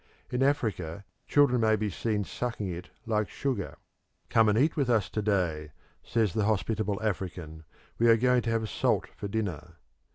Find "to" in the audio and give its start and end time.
8.41-8.49